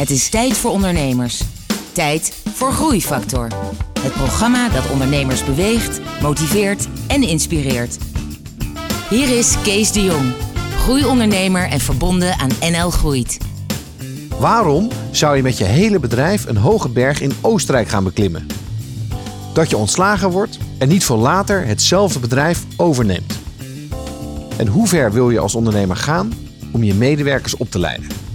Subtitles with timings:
[0.00, 1.42] Het is tijd voor ondernemers.
[1.92, 3.48] Tijd voor Groeifactor.
[4.00, 7.98] Het programma dat ondernemers beweegt, motiveert en inspireert.
[9.08, 10.32] Hier is Kees de Jong,
[10.76, 13.38] groeiondernemer en verbonden aan NL Groeit.
[14.38, 18.46] Waarom zou je met je hele bedrijf een hoge berg in Oostenrijk gaan beklimmen?
[19.54, 23.38] Dat je ontslagen wordt en niet voor later hetzelfde bedrijf overneemt.
[24.56, 26.32] En hoe ver wil je als ondernemer gaan
[26.70, 28.29] om je medewerkers op te leiden?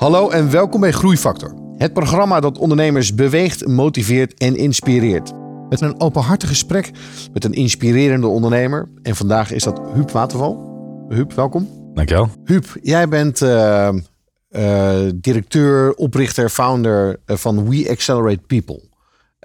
[0.00, 1.54] Hallo en welkom bij Groeifactor.
[1.76, 5.32] Het programma dat ondernemers beweegt, motiveert en inspireert.
[5.68, 6.90] Met een openhartig gesprek
[7.32, 8.88] met een inspirerende ondernemer.
[9.02, 10.58] En vandaag is dat Huub Waterval.
[11.08, 11.68] Huub, welkom.
[11.94, 12.30] Dankjewel.
[12.44, 13.88] Huub, jij bent uh,
[14.50, 18.80] uh, directeur, oprichter, founder eh, van We Accelerate People.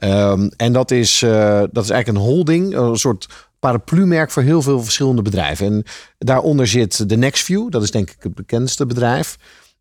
[0.04, 3.28] Um, en dat is, uh, dat is eigenlijk een holding, een soort
[3.60, 5.66] paraplu-merk voor heel veel verschillende bedrijven.
[5.66, 5.84] En
[6.18, 9.38] daaronder zit de Nextview, dat is denk ik het bekendste bedrijf.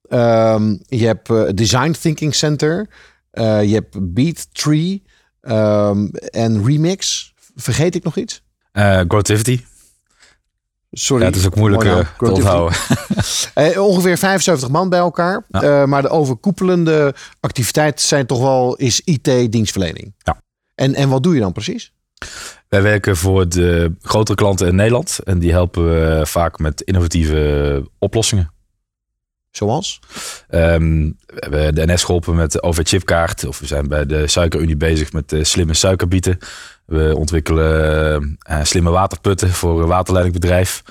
[0.08, 2.88] Um, je hebt uh, Design Thinking Center,
[3.33, 5.02] uh, je hebt Beat Tree
[5.42, 7.33] um, en Remix.
[7.55, 8.42] Vergeet ik nog iets?
[8.72, 9.61] Uh, Growtivity.
[10.91, 11.22] Sorry.
[11.22, 11.83] Ja, het is ook moeilijk
[12.19, 12.78] te onthouden.
[13.91, 15.44] ongeveer 75 man bij elkaar.
[15.48, 15.62] Ja.
[15.62, 20.14] Uh, maar de overkoepelende activiteit zijn toch wel is IT-dienstverlening.
[20.18, 20.42] Ja.
[20.74, 21.92] En, en wat doe je dan precies?
[22.68, 25.18] Wij werken voor de grotere klanten in Nederland.
[25.24, 28.53] En die helpen we vaak met innovatieve oplossingen.
[29.56, 30.00] Zoals?
[30.50, 33.47] Um, we hebben de NS geholpen met de OV-chipkaart.
[33.47, 36.38] Of we zijn bij de Suikerunie bezig met de slimme suikerbieten.
[36.84, 40.83] We ontwikkelen uh, slimme waterputten voor een waterleidingbedrijf.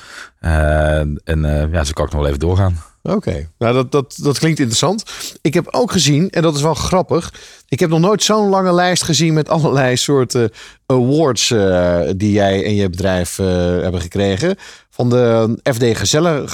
[0.41, 2.92] Uh, en ja, zo kan ik nog wel even doorgaan.
[3.09, 5.03] Oké, nou dat, dat, dat klinkt interessant.
[5.41, 7.33] Ik heb ook gezien, en dat is wel grappig.
[7.67, 10.51] Ik heb nog nooit zo'n lange lijst gezien met allerlei soorten
[10.85, 14.55] awards uh, die jij en je bedrijf uh, hebben gekregen.
[14.89, 16.45] Van de FD Gezelle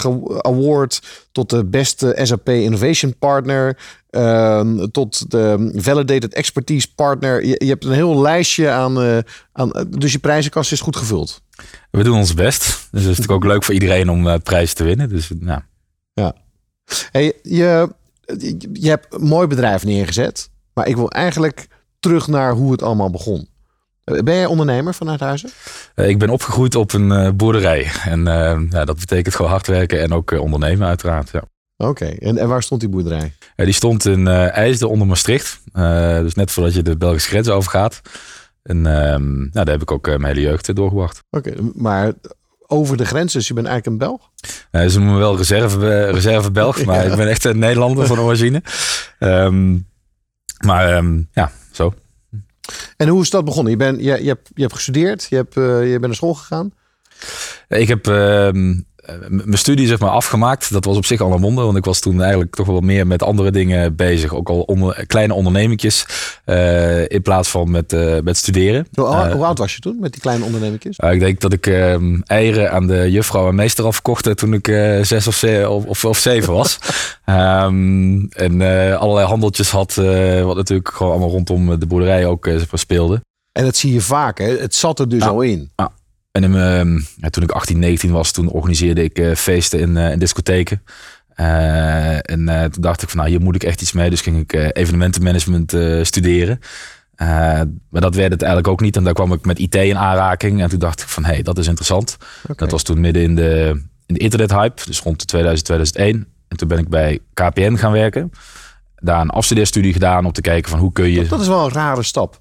[0.41, 3.78] Award tot de beste SAP Innovation Partner.
[4.11, 7.46] Uh, tot de Validated Expertise Partner.
[7.46, 9.88] Je, hebt een heel lijstje aan, aan.
[9.90, 11.41] Dus je prijzenkast is goed gevuld.
[11.91, 12.62] We doen ons best.
[12.62, 15.09] Dus het is natuurlijk ook leuk voor iedereen om prijzen te winnen.
[15.09, 15.62] Dus nou.
[17.11, 17.89] Hey, je,
[18.73, 20.50] je hebt een mooi bedrijf neergezet.
[20.73, 21.67] Maar ik wil eigenlijk
[22.00, 23.47] terug naar hoe het allemaal begon.
[24.03, 25.49] Ben jij ondernemer vanuit huizen?
[25.95, 27.91] Uh, ik ben opgegroeid op een uh, boerderij.
[28.05, 31.29] En uh, ja, dat betekent gewoon hard werken en ook ondernemen uiteraard.
[31.29, 31.44] Ja.
[31.78, 32.17] Oké, okay.
[32.17, 33.33] en, en, waar stond die boerderij?
[33.55, 35.61] die stond in IJsden onder Maastricht.
[36.22, 38.01] dus net voordat je de Belgische grens overgaat.
[38.63, 41.23] En ehm, nou, daar heb ik ook mijn hele jeugd doorgebracht.
[41.29, 42.13] Oké, okay, maar
[42.72, 44.30] over de grens, dus je bent eigenlijk een Belg?
[44.91, 47.12] ze noemen me wel reserve, reserve Belg, maar ja.
[47.12, 48.63] ik ben echt een Nederlander van origine.
[49.19, 49.88] Um,
[50.66, 51.94] maar um, ja, zo.
[52.97, 53.72] En hoe is dat begonnen?
[53.72, 56.34] Je, bent, je, je, hebt, je hebt gestudeerd, je, hebt, uh, je bent naar school
[56.34, 56.72] gegaan?
[57.68, 58.50] Ik heb uh,
[59.30, 60.72] mijn studie zeg maar afgemaakt.
[60.72, 63.08] Dat was op zich al een wonder, want ik was toen eigenlijk toch wel meer
[63.08, 64.34] met andere dingen bezig.
[64.34, 66.06] Ook al onder, kleine ondernemingjes
[66.46, 68.88] uh, in plaats van met, met studeren.
[68.94, 70.97] Hoe, hoe, oud was je toen met die kleine ondernemingjes?
[70.97, 74.66] ik denk dat ik ehm, eieren aan de juffrouw en meester afverkocht toen ik
[75.02, 76.80] zes of, ze, of, of, of, zeven was.
[77.26, 78.62] um, en
[79.00, 79.96] allerlei handeltjes had,
[80.44, 83.22] wat natuurlijk gewoon allemaal rondom de boerderij ook speelde.
[83.52, 84.58] En dat zie je vaak, hè?
[84.58, 85.30] Het zat er dus ja.
[85.30, 85.72] al in.
[85.76, 85.91] Ja.
[86.44, 90.19] En ja, toen ik 18, 19 was, toen organiseerde ik uh, feesten in, uh, in
[90.19, 90.83] discotheken.
[91.35, 94.09] Uh, en toen dacht ik van nou, hier moet ik echt iets mee.
[94.09, 95.75] Dus ging ik evenementenmanagement
[96.07, 96.59] studeren.
[97.89, 98.95] maar dat werd het eigenlijk ook niet.
[98.95, 100.61] En daar kwam ik met IT in aanraking.
[100.61, 102.17] En toen dacht ik van hé, hey, dat is interessant.
[102.44, 102.55] Okay.
[102.55, 104.81] Dat was toen midden in de, in de internethype.
[104.85, 106.28] Dus rond 2000, 2001.
[106.49, 108.31] En toen ben ik bij KPN gaan werken.
[108.95, 111.19] Daar een afstudeerstudie gedaan om te kijken van hoe kun je...
[111.19, 112.39] Dat, dat is wel een rare stap.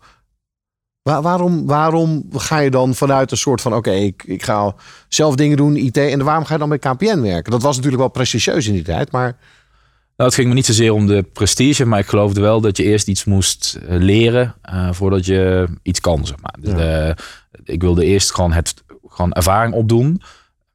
[1.09, 4.75] Waar, waarom, waarom ga je dan vanuit een soort van: oké, okay, ik, ik ga
[5.09, 5.97] zelf dingen doen, IT.
[5.97, 7.51] En waarom ga je dan bij KPN werken?
[7.51, 9.37] Dat was natuurlijk wel prestigieus in die tijd, maar.
[10.17, 12.83] Nou, het ging me niet zozeer om de prestige, maar ik geloofde wel dat je
[12.83, 16.27] eerst iets moest leren uh, voordat je iets kan.
[16.27, 16.55] Zeg maar.
[16.61, 17.09] Dus, ja.
[17.09, 17.15] uh,
[17.65, 18.75] ik wilde eerst gewoon, het,
[19.09, 20.23] gewoon ervaring opdoen.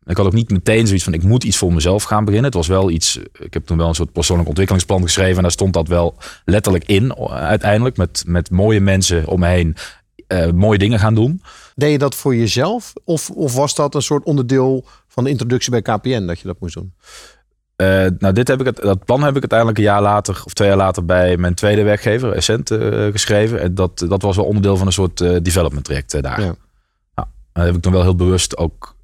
[0.06, 2.45] Ik had ook niet meteen zoiets van ik moet iets voor mezelf gaan beginnen.
[2.45, 3.19] Het was wel iets.
[3.39, 5.36] Ik heb toen wel een soort persoonlijk ontwikkelingsplan geschreven.
[5.36, 7.97] En daar stond dat wel letterlijk in uiteindelijk.
[7.97, 9.75] Met, met mooie mensen om me heen
[10.33, 11.41] uh, mooie dingen gaan doen.
[11.75, 12.94] Deed je dat voor jezelf?
[13.03, 16.59] Of, of was dat een soort onderdeel van de introductie bij KPN dat je dat
[16.59, 16.94] moest doen?
[17.77, 17.88] Uh,
[18.18, 20.68] nou, dit heb ik het, dat plan heb ik uiteindelijk een jaar later of twee
[20.68, 23.59] jaar later bij mijn tweede werkgever, Essent, uh, geschreven.
[23.59, 26.41] En dat, dat was wel onderdeel van een soort uh, development traject daar.
[26.41, 26.56] Ja.
[27.15, 28.95] Nou, daar heb ik toen wel heel bewust ook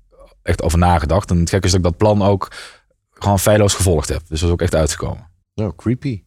[0.42, 1.30] echt over nagedacht.
[1.30, 2.52] En het gekke is dat ik dat plan ook
[3.14, 4.22] gewoon feilloos gevolgd heb.
[4.28, 5.28] Dus dat is ook echt uitgekomen.
[5.54, 6.22] Nou, creepy.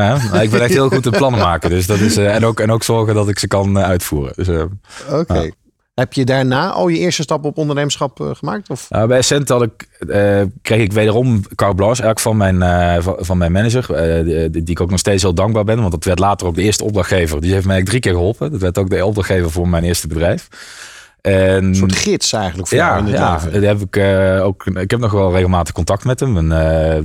[0.00, 1.70] Ja, ik ben echt heel goed in plannen maken.
[1.70, 4.32] Dus dat is, uh, en, ook, en ook zorgen dat ik ze kan uh, uitvoeren.
[4.36, 4.62] Dus, uh,
[5.08, 5.18] Oké.
[5.18, 5.52] Okay.
[5.94, 8.70] Heb je daarna al je eerste stap op ondernemerschap uh, gemaakt?
[8.70, 8.90] Of?
[8.90, 13.02] Nou, bij Essent had ik, uh, kreeg ik wederom carte blanche eigenlijk van mijn, uh,
[13.02, 13.86] van, van, mijn manager.
[14.24, 15.78] Die, die, ik ook nog steeds heel dankbaar ben.
[15.78, 17.40] Want dat werd later ook de eerste opdrachtgever.
[17.40, 18.50] Die heeft mij drie keer geholpen.
[18.50, 20.48] Dat werd ook de opdrachtgever voor mijn eerste bedrijf.
[21.22, 23.62] En, een soort gids eigenlijk voor ja, in het ja, leven.
[23.62, 23.96] Heb ik,
[24.42, 26.36] ook, ik heb nog wel regelmatig contact met hem.
[26.36, 26.48] En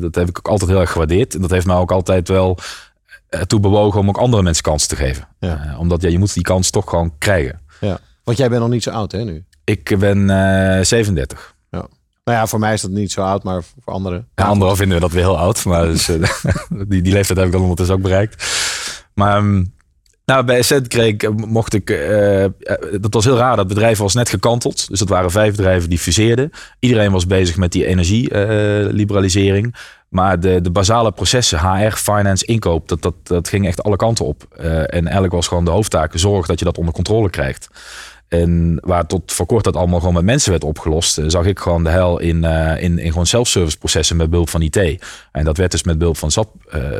[0.01, 1.35] dat heb ik ook altijd heel erg gewaardeerd.
[1.35, 2.57] En dat heeft mij ook altijd wel
[3.47, 5.27] toe bewogen om ook andere mensen kansen te geven.
[5.39, 5.75] Ja.
[5.79, 7.59] omdat ja, je moet die kans toch gewoon krijgen.
[7.79, 7.99] Ja.
[8.23, 9.45] Want jij bent nog niet zo oud, hè, nu?
[9.63, 11.55] Ik ben uh, 37.
[11.69, 11.87] Ja.
[12.23, 14.27] Nou ja, voor mij is dat niet zo oud, maar voor anderen.
[14.35, 15.65] Ja, anderen vinden we dat weer heel oud.
[15.65, 16.05] Maar dus,
[16.87, 18.45] die, die leeftijd heb ik dan ondertussen ook bereikt.
[19.13, 19.73] Maar um,
[20.31, 22.45] nou, bij Essent kreeg ik, mocht ik, uh,
[23.01, 23.55] dat was heel raar.
[23.55, 24.89] Dat bedrijf was net gekanteld.
[24.89, 26.51] Dus dat waren vijf bedrijven die fuseerden.
[26.79, 29.75] Iedereen was bezig met die energieliberalisering.
[30.09, 34.25] Maar de, de basale processen, HR, finance, inkoop, dat, dat, dat ging echt alle kanten
[34.25, 34.43] op.
[34.57, 37.67] en eigenlijk was gewoon de hoofdtaak, zorg dat je dat onder controle krijgt.
[38.27, 41.83] En waar tot voor kort dat allemaal gewoon met mensen werd opgelost, zag ik gewoon
[41.83, 42.43] de hel in,
[42.79, 45.05] in, in gewoon self-service processen met behulp van IT.
[45.31, 46.49] En dat werd dus met behulp van SAP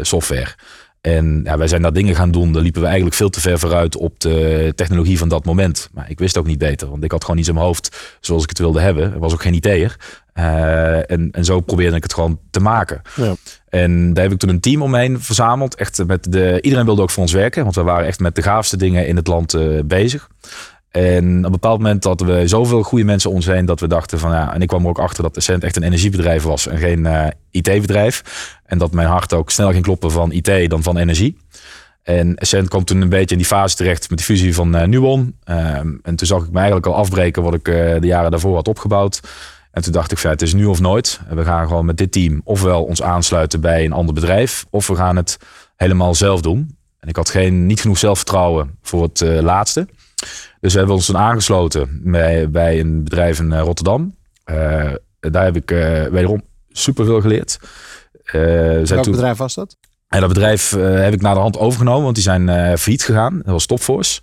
[0.02, 0.56] software.
[1.02, 2.52] En ja, wij zijn daar dingen gaan doen.
[2.52, 5.90] Daar liepen we eigenlijk veel te ver vooruit op de technologie van dat moment.
[5.94, 6.90] Maar ik wist ook niet beter.
[6.90, 9.14] Want ik had gewoon iets in mijn hoofd zoals ik het wilde hebben.
[9.14, 9.98] Er was ook geen IT'er.
[10.34, 13.02] Uh, en, en zo probeerde ik het gewoon te maken.
[13.16, 13.36] Ja.
[13.70, 15.76] En daar heb ik toen een team omheen verzameld.
[15.76, 17.64] Echt met de, iedereen wilde ook voor ons werken.
[17.64, 20.30] Want we waren echt met de gaafste dingen in het land uh, bezig.
[20.92, 23.88] En op een bepaald moment hadden we zoveel goede mensen om ons heen dat we
[23.88, 26.68] dachten van ja, en ik kwam er ook achter dat Essent echt een energiebedrijf was
[26.68, 28.24] en geen uh, IT-bedrijf.
[28.66, 31.38] En dat mijn hart ook sneller ging kloppen van IT dan van energie.
[32.04, 34.84] En Essent kwam toen een beetje in die fase terecht met de fusie van uh,
[34.84, 35.36] Nuon.
[35.46, 38.56] Um, en toen zag ik me eigenlijk al afbreken wat ik uh, de jaren daarvoor
[38.56, 39.20] had opgebouwd.
[39.72, 41.20] En toen dacht ik, van, het is nu of nooit.
[41.30, 44.96] We gaan gewoon met dit team ofwel ons aansluiten bij een ander bedrijf, of we
[44.96, 45.38] gaan het
[45.76, 46.78] helemaal zelf doen.
[47.00, 49.88] En ik had geen, niet genoeg zelfvertrouwen voor het laatste.
[50.60, 54.16] Dus we hebben ons toen aangesloten bij, bij een bedrijf in Rotterdam.
[54.46, 57.60] Uh, daar heb ik uh, wederom superveel geleerd.
[58.26, 58.32] Uh,
[58.86, 59.78] Welk toen, bedrijf was dat?
[60.08, 63.38] En dat bedrijf heb ik naar de hand overgenomen, want die zijn failliet gegaan.
[63.38, 64.22] Dat was Topforce.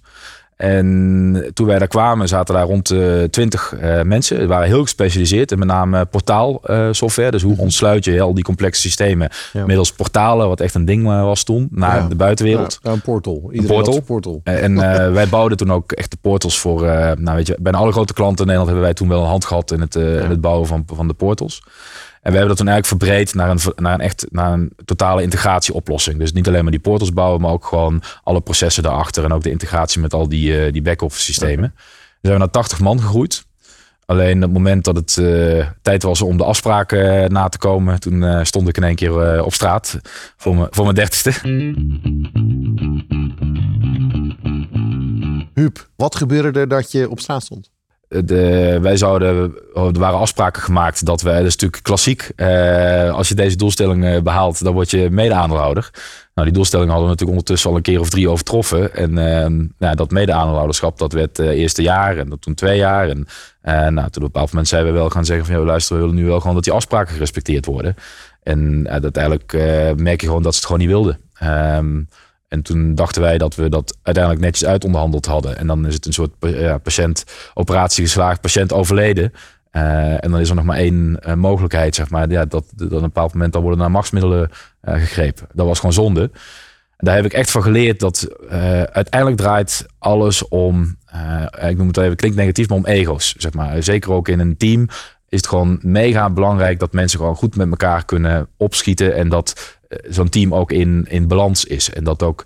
[0.65, 4.39] En toen wij daar kwamen, zaten daar rond de 20 uh, mensen.
[4.39, 7.27] Die waren heel gespecialiseerd in met name portaalsoftware.
[7.27, 7.61] Uh, dus hoe mhm.
[7.61, 9.67] ontsluit je al die complexe systemen ja.
[9.67, 12.09] middels portalen, wat echt een ding was toen, naar ja.
[12.09, 12.79] de buitenwereld.
[12.83, 13.49] Ja, een portal.
[13.53, 14.01] Iedereen een portal.
[14.01, 14.41] portal.
[14.45, 16.81] En uh, wij bouwden toen ook echt de portals voor,
[17.19, 19.45] nou weet je, bijna alle grote klanten in Nederland hebben wij toen wel een hand
[19.45, 21.63] gehad in het, in het bouwen van, van de portals.
[22.25, 25.23] En we hebben dat toen eigenlijk verbreed naar een, naar een echt naar een totale
[25.23, 26.19] integratieoplossing.
[26.19, 29.43] Dus niet alleen maar die portals bouwen, maar ook gewoon alle processen daarachter en ook
[29.43, 31.65] de integratie met al die, uh, die back-office systemen.
[31.65, 31.85] Okay.
[32.21, 33.45] We zijn naar 80 man gegroeid.
[34.07, 37.59] Alleen op het moment dat het uh, tijd was om de afspraken uh, na te
[37.59, 39.99] komen, toen stond ik in één keer op straat
[40.37, 41.31] voor, me, voor mijn dertigste.
[45.55, 47.74] Huub, wat gebeurde er dat je op straat stond?
[48.83, 53.35] Wij zouden, er waren afspraken gemaakt dat we, dat is natuurlijk klassiek, eh, als je
[53.35, 55.91] deze doelstelling behaalt, dan word je mede-aandeelhouder.
[56.35, 58.95] Nou, die doelstelling hadden we natuurlijk ondertussen al een keer of drie overtroffen.
[58.95, 63.09] En uh, nou, dat mede-aandeelhouderschap, dat werd uh, eerste jaar en dat toen twee jaar.
[63.09, 63.27] En
[63.63, 65.95] uh, nou, toen op een bepaald moment zijn we wel gaan zeggen van, ja, luister,
[65.95, 67.97] we willen nu wel gewoon dat die afspraken gerespecteerd worden.
[68.43, 69.53] En uiteindelijk
[69.97, 71.19] merk je gewoon dat ze het gewoon niet wilden.
[71.77, 72.09] Um,
[72.55, 75.59] en toen dachten wij dat we dat uiteindelijk netjes uitonderhandeld hadden.
[75.59, 77.25] En dan is het een soort ja, patiënt,
[77.55, 79.33] operatie geslaagd, patiënt overleden.
[79.73, 82.31] Uh, en dan is er nog maar één uh, mogelijkheid, zeg maar.
[82.31, 84.51] Ja, dat, dat op een bepaald moment dan worden naar machtsmiddelen
[84.83, 85.47] gegrepen.
[85.53, 86.31] Dat was gewoon zonde.
[86.97, 88.29] En daar heb ik echt van geleerd dat
[88.93, 90.97] uiteindelijk draait alles om,
[91.69, 93.35] ik noem het even, klinkt negatief, maar om ego's.
[93.39, 93.83] Zeg maar.
[93.83, 94.89] Zeker ook in een team
[95.29, 99.15] is het gewoon mega belangrijk dat mensen gewoon goed met elkaar kunnen opschieten.
[99.15, 101.91] En dat zo'n team ook in, in balans is.
[101.91, 102.45] En dat ook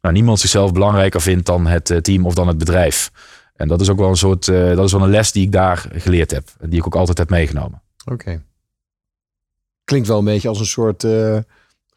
[0.00, 3.10] nou, niemand zichzelf belangrijker vindt dan het eh, team of dan het bedrijf.
[3.54, 5.52] En dat is ook wel een soort, uh, dat is wel een les die ik
[5.52, 6.48] daar geleerd heb.
[6.60, 7.82] En die ik ook altijd heb meegenomen.
[8.04, 8.42] Oké.
[9.84, 11.38] Klinkt wel een beetje als een soort uh,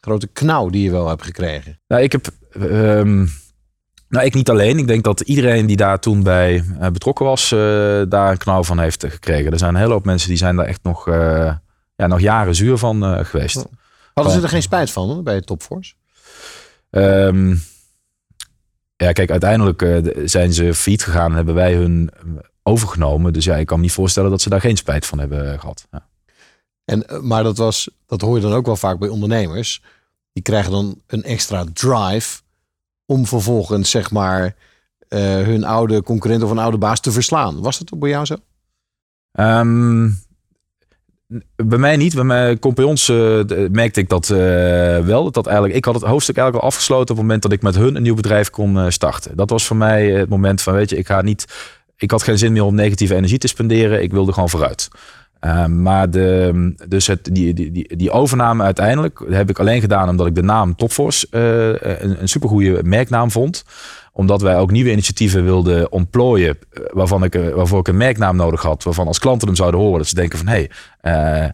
[0.00, 1.80] grote knauw die je wel hebt gekregen.
[1.88, 2.26] Nou, ik heb.
[2.60, 3.30] Um,
[4.08, 4.78] nou, ik niet alleen.
[4.78, 7.48] Ik denk dat iedereen die daar toen bij uh, betrokken was,
[8.08, 9.52] daar een knauw van heeft gekregen.
[9.52, 11.06] Er zijn een hele hoop mensen die zijn daar echt nog,
[11.94, 13.56] ja, nog jaren zuur van geweest.
[13.56, 13.72] Oh.
[14.14, 15.94] Hadden ze er geen spijt van bij Topforce?
[16.90, 17.62] Um,
[18.96, 22.10] ja, kijk, uiteindelijk uh, zijn ze failliet gegaan en hebben wij hun
[22.62, 23.32] overgenomen.
[23.32, 25.86] Dus ja, ik kan me niet voorstellen dat ze daar geen spijt van hebben gehad.
[25.90, 26.06] Ja.
[26.84, 29.82] En, eh, maar dat, was, dat hoor je dan ook wel vaak bij ondernemers.
[30.32, 32.40] Die krijgen dan een extra drive
[33.06, 34.44] om vervolgens, zeg maar,
[35.08, 37.60] uh, hun oude concurrent of een oude baas te verslaan.
[37.60, 38.36] Was dat ook bij jou zo?
[39.32, 40.22] Um,
[41.56, 42.14] bij mij niet.
[42.14, 44.38] Bij mijn compagnons uh, merkte ik dat uh,
[44.98, 45.30] wel.
[45.30, 47.74] Dat eigenlijk, ik had het hoofdstuk eigenlijk al afgesloten op het moment dat ik met
[47.74, 49.36] hun een nieuw bedrijf kon uh, starten.
[49.36, 51.46] Dat was voor mij het moment van, weet je, ik ga niet
[51.96, 54.02] ik had geen zin meer om negatieve energie te spenderen.
[54.02, 54.88] Ik wilde gewoon vooruit.
[55.68, 60.26] Maar de, dus het, die, die, die, die overname uiteindelijk heb ik alleen gedaan omdat
[60.26, 63.64] ik de naam Topforce een, een supergoeie merknaam vond
[64.12, 66.58] omdat wij ook nieuwe initiatieven wilden ontplooien.
[66.70, 68.82] Waarvan ik, waarvoor ik een merknaam nodig had.
[68.82, 69.98] Waarvan als klanten hem zouden horen.
[69.98, 70.66] Dat ze denken van hé,
[71.00, 71.48] hey, uh,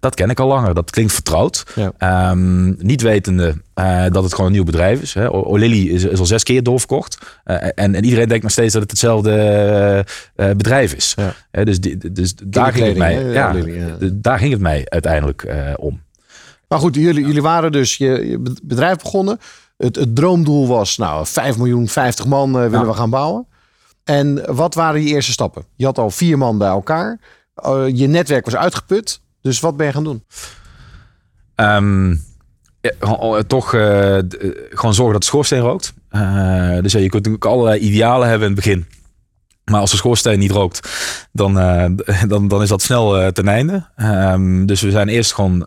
[0.00, 0.74] dat ken ik al langer.
[0.74, 1.66] Dat klinkt vertrouwd.
[1.74, 2.30] Ja.
[2.30, 5.14] Um, niet wetende uh, dat het gewoon een nieuw bedrijf is.
[5.14, 5.28] Hè.
[5.28, 7.18] O'Lilly is, is, al zes keer doorverkocht.
[7.44, 10.04] Uh, en, en, iedereen denkt nog steeds dat het hetzelfde
[10.36, 11.14] uh, bedrijf is.
[11.50, 11.64] Ja.
[11.64, 13.54] dus die, dus daar, ging het mij, ja,
[14.12, 16.04] daar ging het mij uiteindelijk om.
[16.68, 19.38] Maar goed, jullie, jullie waren dus je, je bedrijf begonnen.
[19.76, 23.46] Het, het, droomdoel was, nou, 5 miljoen, 50 man willen we gaan bouwen.
[24.04, 25.64] En wat waren je eerste stappen?
[25.76, 27.20] Je had al vier man bij elkaar.
[27.92, 29.20] je netwerk was uitgeput.
[29.40, 30.24] Dus wat ben je gaan doen?
[31.56, 32.24] Um,
[32.80, 34.18] ja, toch uh,
[34.70, 35.94] gewoon zorgen dat de schoorsteen rookt.
[36.10, 38.86] Uh, dus ja, je kunt natuurlijk allerlei idealen hebben in het begin.
[39.64, 40.88] Maar als de schoorsteen niet rookt,
[41.32, 41.54] dan,
[42.28, 43.86] dan, dan is dat snel ten einde.
[43.96, 45.66] Um, dus we zijn eerst gewoon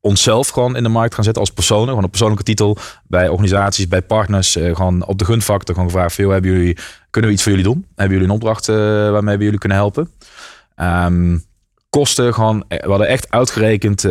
[0.00, 1.88] onszelf gewoon in de markt gaan zetten als personen.
[1.88, 2.76] Gewoon een persoonlijke titel
[3.06, 4.52] bij organisaties, bij partners.
[4.52, 6.14] gewoon op de gunfactor gewoon gevraagd.
[6.14, 6.76] Veel hebben jullie,
[7.10, 7.86] kunnen we iets voor jullie doen?
[7.94, 8.66] Hebben jullie een opdracht
[9.12, 10.10] waarmee we jullie kunnen helpen?
[10.76, 11.46] Um,
[11.90, 14.02] kosten gewoon, eh, we hadden echt uitgerekend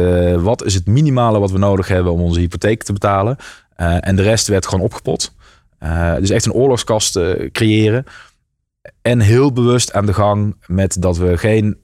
[0.41, 3.37] wat is het minimale wat we nodig hebben om onze hypotheek te betalen.
[3.75, 5.35] En de rest werd gewoon opgepot.
[6.19, 7.19] Dus echt een oorlogskast
[7.51, 8.05] creëren.
[9.01, 11.77] En heel bewust aan de gang met dat we geen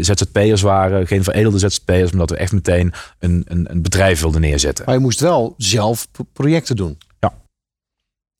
[0.00, 4.40] ZZP'ers waren, geen veredelde ZZP'ers, maar dat we echt meteen een, een, een bedrijf wilden
[4.40, 4.84] neerzetten.
[4.84, 6.98] Maar je moest wel zelf projecten doen.
[7.20, 7.34] Ja.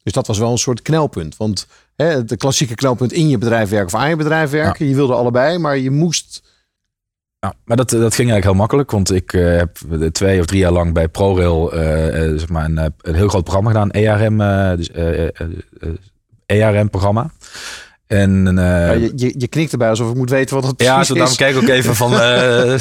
[0.03, 1.37] Dus dat was wel een soort knelpunt.
[1.37, 4.87] Want hè, de klassieke knelpunt in je bedrijf werken of aan je bedrijf werken.
[4.87, 6.43] Je wilde allebei, maar je moest
[7.41, 9.79] ja, maar dat, dat ging eigenlijk heel makkelijk, want ik uh, heb
[10.13, 13.45] twee of drie jaar lang bij ProRail uh, uh, zeg maar een, een, heel groot
[13.45, 14.39] programma gedaan, ERM,
[14.77, 14.91] dus,
[16.47, 17.31] ERM-programma.
[18.09, 21.01] En, uh, ja, je, je, je knikt erbij alsof ik moet weten wat het ja,
[21.01, 21.09] is.
[21.09, 22.75] Ja, dan kijk ik ook even van, uh,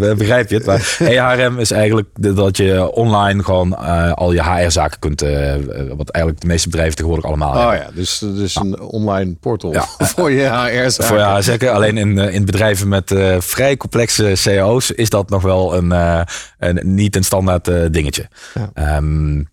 [0.18, 0.66] begrijp je het?
[0.66, 5.20] Maar EHRM is eigenlijk dat je online gewoon uh, al je HR-zaken kunt,
[5.96, 7.78] wat eigenlijk de meeste bedrijven tegenwoordig allemaal oh, hebben.
[7.78, 9.86] ja, dus, dus een online portal ja.
[10.14, 11.04] voor je HR-zaken.
[11.04, 11.70] Voor ja, zeker.
[11.70, 15.90] Alleen in, in bedrijven met vrij complexe CO's is dat nog wel een,
[16.58, 18.28] een niet een standaard dingetje.
[18.54, 18.96] Ja.
[18.96, 19.48] Um,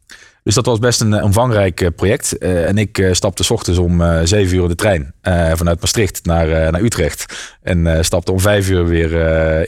[0.47, 2.35] dus dat was best een eh, omvangrijk eh, project.
[2.39, 5.13] Uh, en ik stapte s ochtends om 7 uur in de trein
[5.55, 7.55] vanuit Maastricht naar, naar Utrecht.
[7.61, 9.11] En stapte om 5 uur weer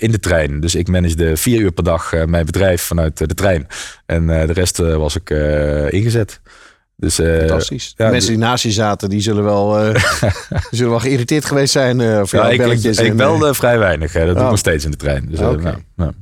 [0.01, 0.59] in de trein.
[0.59, 3.67] Dus ik managede vier uur per dag mijn bedrijf vanuit de trein.
[4.05, 5.29] En de rest was ik
[5.89, 6.41] ingezet.
[6.95, 7.93] Dus, Fantastisch.
[7.97, 9.73] Ja, mensen die naast je zaten, die zullen wel,
[10.71, 12.97] zullen wel geïrriteerd geweest zijn uh, voor ja, belletjes.
[12.97, 14.13] Ik, ik, belde vrij weinig.
[14.13, 14.19] Hè.
[14.19, 14.35] Dat oh.
[14.35, 15.25] doe ik nog steeds in de trein.
[15.29, 15.83] Dus, okay.
[15.95, 16.13] nou,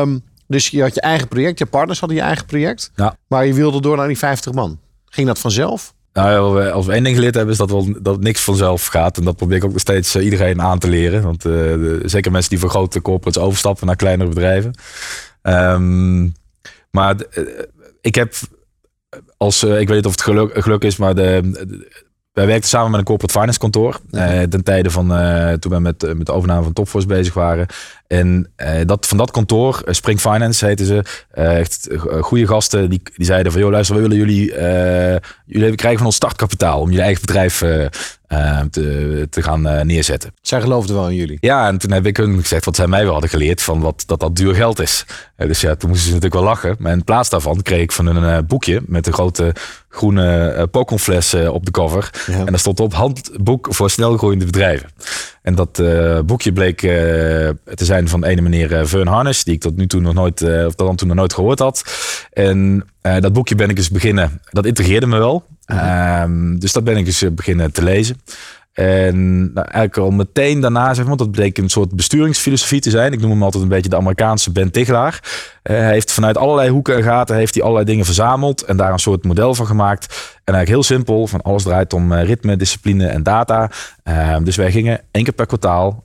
[0.00, 0.22] um,
[0.52, 2.90] dus je had je eigen project, je partners hadden je eigen project.
[2.96, 3.16] Ja.
[3.28, 4.78] Maar je wilde door naar die 50 man.
[5.06, 5.94] Ging dat vanzelf?
[6.12, 9.18] Nou, als we één ding geleerd hebben, is dat, wel, dat niks vanzelf gaat.
[9.18, 11.22] En dat probeer ik ook nog steeds eh, iedereen aan te leren.
[11.22, 14.74] Want uh, de, zeker mensen die voor grote corporates overstappen naar kleinere bedrijven.
[15.42, 16.32] Um,
[16.90, 17.48] maar uh,
[18.00, 18.34] ik heb
[19.36, 21.90] als, ik weet niet of het geluk, geluk is, maar de, de
[22.32, 24.00] wij werkten samen met een corporate finance kantoor.
[24.10, 27.66] Uh, ten tijde van uh, toen we met, met de overname van Topforce bezig waren.
[28.12, 31.88] En uh, dat, van dat kantoor, Spring Finance heette ze, echt
[32.20, 34.54] goede gasten, die, die zeiden van joh luister, we willen jullie,
[35.46, 37.58] jullie krijgen van ons startkapitaal om jullie eigen bedrijf
[38.70, 40.34] te, te gaan neerzetten.
[40.42, 41.38] Zij geloofden wel in jullie?
[41.40, 44.02] Ja, en toen heb ik hun gezegd wat zij mij wel hadden geleerd van wat,
[44.06, 45.04] dat dat duur geld is.
[45.36, 46.76] dus ja, toen moesten ze natuurlijk wel lachen.
[46.78, 49.54] Maar in plaats daarvan kreeg ik van een boekje met een grote
[49.92, 52.10] groene uh, uh, op de cover.
[52.26, 52.38] Ja.
[52.38, 54.88] En daar stond op handboek voor snelgroeiende bedrijven.
[55.42, 59.76] En dat uh, boekje bleek te zijn van ene meneer Vern Harnish, die ik tot
[59.76, 61.84] nu toe nog nooit, of dan toen nog nooit gehoord had.
[62.32, 65.44] En dat boekje ben ik eens beginnen, dat integreerde me wel.
[65.64, 66.24] -huh.
[66.58, 68.16] dus dat ben ik eens beginnen te lezen.
[68.72, 72.90] En nou, eigenlijk al meteen daarna, zeg maar, want dat bleek een soort besturingsfilosofie te
[72.90, 73.12] zijn.
[73.12, 75.20] Ik noem hem altijd een beetje de Amerikaanse Ben Tigelaar.
[75.62, 78.92] Uh, hij heeft vanuit allerlei hoeken en gaten heeft hij allerlei dingen verzameld en daar
[78.92, 80.04] een soort model van gemaakt.
[80.44, 83.70] En eigenlijk heel simpel, van alles draait om ritme, discipline en data.
[84.04, 86.04] Uh, dus wij gingen één keer per kwartaal,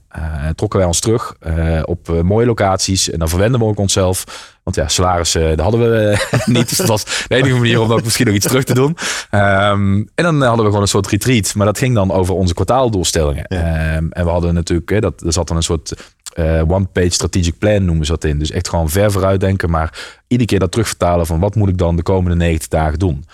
[0.55, 1.35] trokken wij ons terug
[1.83, 3.09] op mooie locaties.
[3.09, 4.23] En dan verwenden we ook onszelf.
[4.63, 6.69] Want ja, salaris, dat hadden we niet.
[6.69, 8.97] Dus dat was de enige manier om ook misschien nog iets terug te doen.
[9.31, 11.55] Um, en dan hadden we gewoon een soort retreat.
[11.55, 13.45] Maar dat ging dan over onze kwartaaldoelstellingen.
[13.47, 13.95] Ja.
[13.95, 15.93] Um, en we hadden natuurlijk, dat, er zat dan een soort
[16.39, 18.39] uh, one-page strategic plan noemen ze dat in.
[18.39, 21.77] Dus echt gewoon ver vooruit denken, maar iedere keer dat terugvertalen van wat moet ik
[21.77, 23.25] dan de komende 90 dagen doen.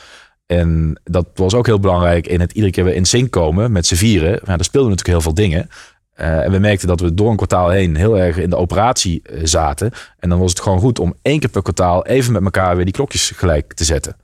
[0.46, 3.86] En dat was ook heel belangrijk in het iedere keer weer in sync komen met
[3.86, 4.40] z'n vieren.
[4.46, 5.70] Ja, er speelden natuurlijk heel veel dingen.
[6.18, 9.22] Uh, en we merkten dat we door een kwartaal heen heel erg in de operatie
[9.24, 9.92] uh, zaten.
[10.20, 12.86] En dan was het gewoon goed om één keer per kwartaal even met elkaar weer
[12.86, 14.16] die klokjes gelijk te zetten.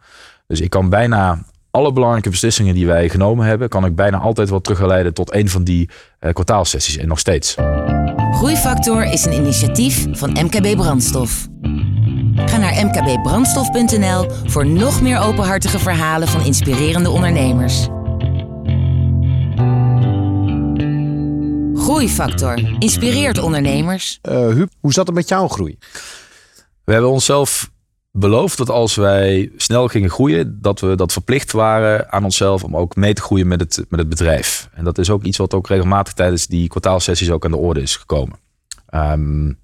[0.48, 4.50] Dus ik kan bijna alle belangrijke beslissingen die wij genomen hebben, kan ik bijna altijd
[4.50, 7.56] wel terugleiden tot een van die uh, kwartaalsessies en nog steeds.
[8.32, 11.48] Groeifactor is een initiatief van MKB Brandstof.
[12.36, 17.88] Ga naar mkbbrandstof.nl voor nog meer openhartige verhalen van inspirerende ondernemers.
[21.90, 24.20] Groeifactor inspireert ondernemers.
[24.30, 25.78] Uh, Huub, hoe zat het met jouw groei?
[26.84, 27.72] We hebben onszelf
[28.12, 32.78] beloofd dat als wij snel gingen groeien, dat we dat verplicht waren aan onszelf om
[32.78, 34.70] ook mee te groeien met het, met het bedrijf.
[34.74, 37.82] En dat is ook iets wat ook regelmatig tijdens die kwartaalsessies ook aan de orde
[37.82, 38.40] is gekomen.
[38.94, 39.60] Um,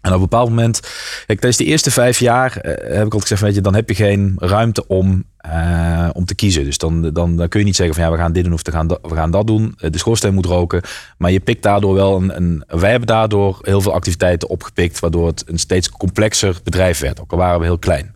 [0.00, 0.80] en op een bepaald moment,
[1.26, 3.88] kijk, tijdens de eerste vijf jaar uh, heb ik altijd gezegd, weet je, dan heb
[3.88, 6.64] je geen ruimte om, uh, om te kiezen.
[6.64, 8.60] Dus dan, dan, dan kun je niet zeggen van ja, we gaan dit doen of
[8.62, 9.74] we gaan, we gaan dat doen.
[9.76, 10.82] De schoorsteen moet roken.
[11.18, 15.26] Maar je pikt daardoor wel een, een, wij hebben daardoor heel veel activiteiten opgepikt, waardoor
[15.26, 17.20] het een steeds complexer bedrijf werd.
[17.20, 18.14] Ook al waren we heel klein.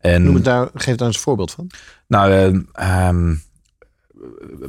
[0.00, 1.70] En, Noem het daar, geef daar eens een voorbeeld van.
[2.06, 3.42] Nou, uh, um,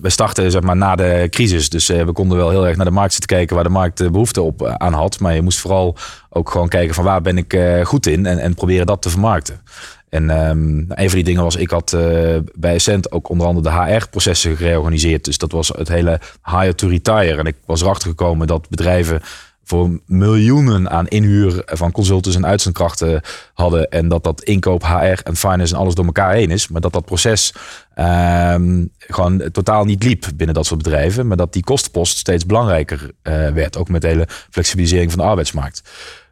[0.02, 1.70] we starten zeg maar, na de crisis.
[1.70, 4.02] Dus uh, we konden wel heel erg naar de markt zitten kijken waar de markt
[4.02, 5.20] uh, behoefte op uh, aan had.
[5.20, 5.96] Maar je moest vooral
[6.30, 9.62] ook gewoon kijken van waar ben ik goed in en, en proberen dat te vermarkten.
[10.10, 11.98] En um, een van die dingen was, ik had
[12.56, 15.26] bij Essent ook onder andere de HR-processen gereorganiseerd.
[15.26, 17.38] Dus dat was het hele hire to retire.
[17.38, 19.22] En ik was erachter gekomen dat bedrijven
[19.64, 23.22] voor miljoenen aan inhuur van consultants en uitzendkrachten
[23.54, 23.90] hadden.
[23.90, 26.68] En dat dat inkoop, HR en finance en alles door elkaar heen is.
[26.68, 27.54] Maar dat dat proces
[27.98, 31.28] um, gewoon totaal niet liep binnen dat soort bedrijven.
[31.28, 33.78] Maar dat die kostenpost steeds belangrijker uh, werd.
[33.78, 35.82] Ook met de hele flexibilisering van de arbeidsmarkt.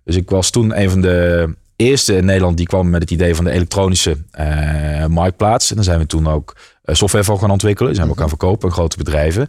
[0.04, 3.36] Dus ik was toen een van de eerste in Nederland die kwam met het idee
[3.36, 5.70] van de elektronische uh, marktplaats.
[5.70, 7.96] En daar zijn we toen ook uh, software voor gaan ontwikkelen.
[7.96, 9.48] Zijn we ook gaan verkopen aan grote bedrijven.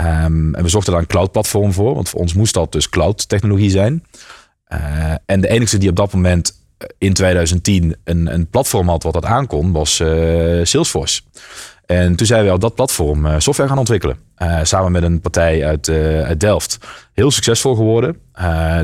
[0.00, 2.88] Um, en we zochten daar een cloud platform voor, want voor ons moest dat dus
[2.88, 4.04] cloud technologie zijn.
[4.68, 9.02] Uh, en de enige die op dat moment eh, in 2010 een, een platform had
[9.02, 10.08] wat dat aankon, was uh,
[10.64, 11.20] Salesforce.
[11.86, 14.16] En toen zijn we op dat platform software gaan ontwikkelen.
[14.62, 15.88] samen met een partij uit,
[16.24, 16.78] uit Delft.
[17.12, 18.16] Heel succesvol geworden.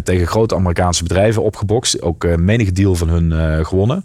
[0.03, 2.03] tegen grote Amerikaanse bedrijven opgebokst.
[2.03, 4.05] Ook menige deal van hun gewonnen.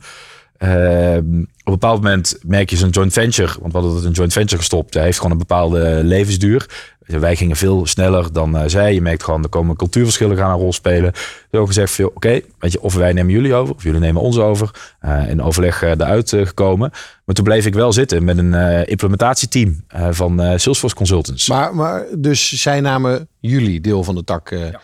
[1.71, 4.12] Uh, op een bepaald moment merk je zo'n joint venture, want we hadden het een
[4.12, 4.93] joint venture gestopt.
[4.93, 6.89] Hij heeft gewoon een bepaalde levensduur.
[6.99, 8.93] Wij gingen veel sneller dan uh, zij.
[8.93, 11.12] Je merkt gewoon, er komen cultuurverschillen gaan een rol spelen.
[11.12, 14.38] We hebben gezegd, oké, weet je, of wij nemen jullie over, of jullie nemen ons
[14.38, 14.71] over.
[15.05, 16.91] Uh, in overleg eruit gekomen.
[17.25, 18.53] Maar toen bleef ik wel zitten met een
[18.88, 21.47] implementatieteam van Salesforce Consultants.
[21.47, 24.81] Maar, maar dus zij namen jullie deel van de tak ja.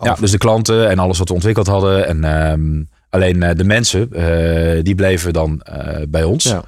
[0.00, 0.16] ja.
[0.20, 2.06] dus de klanten en alles wat we ontwikkeld hadden.
[2.06, 2.82] En ehm,
[3.16, 4.10] alleen de mensen,
[4.84, 5.62] die bleven dan
[6.08, 6.44] bij ons.
[6.44, 6.62] Ja.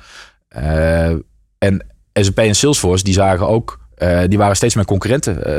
[1.59, 5.51] en SAP en Salesforce, die zagen ook uh, die waren steeds meer concurrenten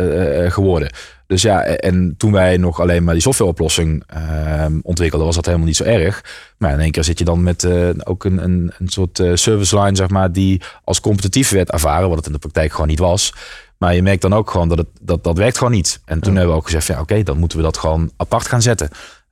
[0.43, 0.93] uh, geworden.
[1.27, 5.67] Dus ja, en toen wij nog alleen maar die softwareoplossing ehm, ontwikkelden, was dat helemaal
[5.67, 6.23] niet zo erg.
[6.57, 7.67] Maar in één keer zit je dan met
[8.03, 12.17] ook een, een, een soort service line, zeg maar, die als competitief werd ervaren, wat
[12.17, 13.33] het in de praktijk gewoon niet was.
[13.77, 16.01] Maar je merkt dan ook gewoon dat het, dat, dat werkt gewoon niet.
[16.05, 18.61] En toen hebben we ook gezegd, ja, oké, dan moeten we dat gewoon apart gaan
[18.61, 18.89] zetten.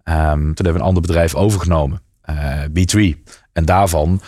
[0.09, 2.01] Um, toen hebben we een ander bedrijf overgenomen,
[2.69, 3.23] B3.
[3.53, 4.21] En daarvan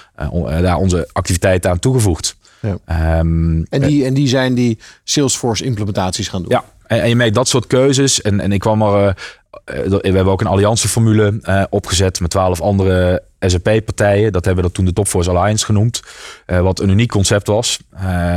[0.61, 2.37] daar onze activiteiten aan toegevoegd.
[2.61, 3.19] Ja.
[3.19, 6.51] Um, en, die, en die zijn die Salesforce implementaties gaan doen.
[6.51, 8.21] Ja, en, en je merkt dat soort keuzes.
[8.21, 9.37] En, en ik kwam er.
[9.65, 14.31] Uh, we hebben ook een allianceformule uh, opgezet met twaalf andere SAP-partijen.
[14.31, 16.01] Dat hebben we dat toen de Topforce Alliance genoemd.
[16.47, 17.79] Uh, wat een uniek concept was.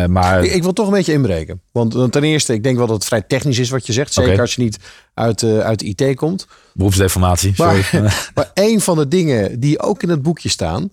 [0.07, 0.45] maar...
[0.45, 1.61] Ik, ik, wil toch een beetje inbreken.
[1.73, 4.13] Want ten eerste, ik denk wel dat het vrij technisch is wat je zegt.
[4.13, 4.79] Zeker als je niet
[5.15, 6.47] uit, uit de IT komt.
[6.75, 7.85] Beroepsdeformatie, sorry.
[7.93, 10.91] Maar, maar een van de dingen die ook in het boekje staan,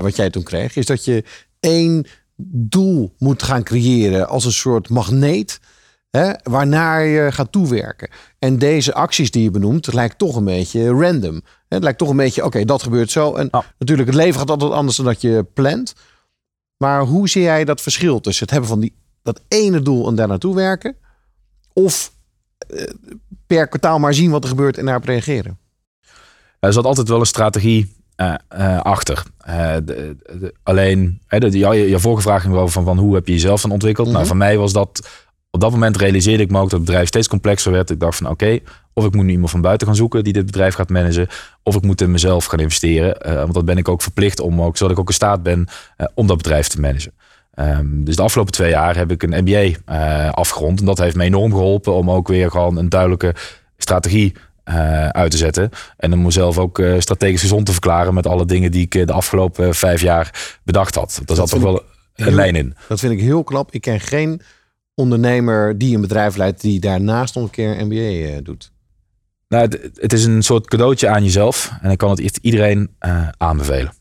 [0.00, 1.24] wat jij toen kreeg, is dat je
[1.60, 2.06] één
[2.48, 5.60] doel moet gaan creëren als een soort magneet.
[6.16, 8.08] Hè, waarnaar je gaat toewerken.
[8.38, 11.40] En deze acties die je benoemt, het lijkt toch een beetje random.
[11.68, 13.34] Het lijkt toch een beetje, oké, dat gebeurt zo.
[13.34, 15.94] En natuurlijk, het leven gaat altijd anders dan dat je plant.
[16.76, 20.14] Maar hoe zie jij dat verschil tussen het hebben van die, dat ene doel en
[20.14, 20.96] daar naartoe werken?
[21.72, 22.12] Of
[22.58, 22.84] eh,
[23.46, 25.58] per kwartaal maar zien wat er gebeurt en daarop reageren?
[26.60, 29.22] Er zat altijd wel een strategie uh, uh, achter.
[29.48, 33.26] Uh, de, de, alleen, de, je, je vorige vraag ging over van, van hoe heb
[33.26, 34.06] je jezelf dan ontwikkeld.
[34.06, 34.26] Nou, mhm.
[34.26, 35.08] voor mij was dat,
[35.56, 37.90] op dat moment realiseerde ik me ook dat het bedrijf steeds complexer werd.
[37.90, 38.58] Ik dacht van oké,
[38.92, 41.26] of ik moet nu iemand van buiten gaan zoeken die dit bedrijf gaat managen.
[41.62, 43.16] Of ik moet in mezelf gaan investeren.
[43.36, 45.68] want dat ben ik ook verplicht om, ook, zodat ik ook in staat ben
[46.14, 47.12] om dat bedrijf te managen.
[47.54, 50.80] Um, dus de afgelopen twee jaar heb ik een MBA afgerond.
[50.80, 53.34] En dat heeft me enorm geholpen om ook weer gewoon een duidelijke
[53.76, 54.34] strategie
[54.68, 55.70] uh, uit te zetten.
[55.96, 59.06] En om mezelf ook uh, strategisch gezond te verklaren met alle dingen die ik eh,
[59.06, 61.20] de afgelopen vijf jaar bedacht had.
[61.24, 61.82] Daar zat toch wel
[62.14, 62.74] een lijn in.
[62.88, 63.72] Dat vind ik heel knap.
[63.72, 64.40] Ik ken geen
[64.96, 68.72] ondernemer die een bedrijf leidt die daarnaast nog een keer een MBA doet.
[69.48, 71.72] Nou, het, is een soort cadeautje aan jezelf.
[71.80, 72.90] En ik kan het iedereen
[73.36, 73.92] aanbevelen.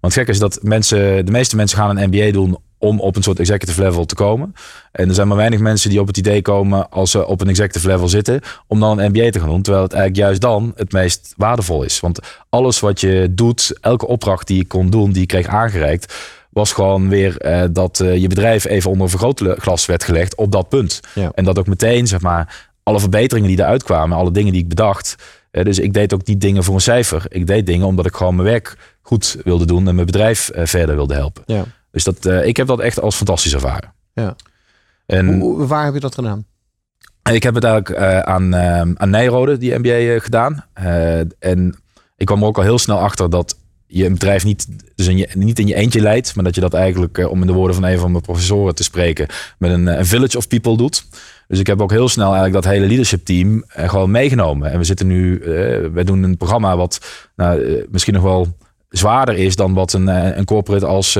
[0.00, 3.22] Want gek is dat mensen, de meeste mensen gaan een MBA doen om op een
[3.22, 4.54] soort executive level te komen.
[4.92, 7.48] En er zijn maar weinig mensen die op het idee komen als ze op een
[7.48, 9.62] executive level zitten, om dan een MBA te gaan doen.
[9.62, 12.00] Terwijl het eigenlijk juist dan het meest waardevol is.
[12.00, 16.14] Want alles wat je doet, elke opdracht die je kon doen, die je kreeg aangereikt,
[16.56, 20.52] was gewoon weer uh, dat uh, je bedrijf even onder een vergrootglas werd gelegd op
[20.52, 21.00] dat punt.
[21.14, 21.30] Ja.
[21.34, 24.68] En dat ook meteen, zeg maar, alle verbeteringen die eruit kwamen, alle dingen die ik
[24.68, 25.16] bedacht.
[25.52, 27.24] Uh, dus ik deed ook niet dingen voor een cijfer.
[27.28, 30.94] Ik deed dingen omdat ik gewoon mijn werk goed wilde doen en mijn bedrijf verder
[30.94, 31.42] wilde helpen.
[31.46, 31.64] Ja.
[31.90, 33.92] Dus dat, ik heb dat echt als fantastisch ervaren.
[34.12, 34.36] Ja.
[35.06, 36.46] En Hoe, waar heb je dat gedaan?
[37.32, 38.56] ik heb het eigenlijk aan,
[38.98, 40.64] aan Nijrode, die MBA, gedaan.
[41.38, 41.74] en
[42.16, 43.56] ik kwam er ook al heel snel achter dat
[43.86, 46.74] je bedrijf niet, dus in je, niet in je eentje leidt, maar dat je dat
[46.74, 49.26] eigenlijk, eh, om in de woorden van een van mijn professoren te spreken,
[49.58, 51.06] met een, een village of people doet.
[51.48, 54.70] Dus ik heb ook heel snel eigenlijk dat hele leadership team eh, gewoon meegenomen.
[54.70, 55.44] En we zitten nu, uh,
[55.92, 58.56] we doen een programma wat nou, misschien nog wel
[58.88, 60.06] zwaarder is dan wat een,
[60.38, 61.18] een corporate als,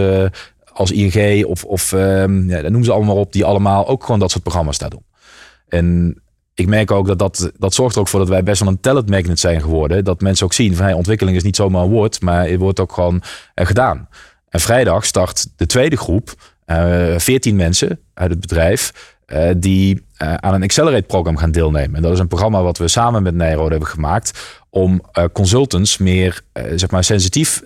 [0.72, 4.30] als ING of, of um, ja, noem ze allemaal op, die allemaal ook gewoon dat
[4.30, 5.04] soort programma's daar doen.
[5.68, 6.16] En
[6.56, 8.80] ik merk ook dat, dat dat zorgt er ook voor dat wij best wel een
[8.80, 10.04] talent magnet zijn geworden.
[10.04, 12.80] Dat mensen ook zien van hey, ontwikkeling is niet zomaar een woord, maar het wordt
[12.80, 14.08] ook gewoon uh, gedaan.
[14.48, 16.34] En vrijdag start de tweede groep,
[16.66, 21.96] uh, 14 mensen uit het bedrijf, uh, die aan een Accelerate-programma gaan deelnemen.
[21.96, 25.00] En dat is een programma wat we samen met Nijrode hebben gemaakt om
[25.32, 26.42] consultants meer
[26.74, 27.62] zeg maar sensitief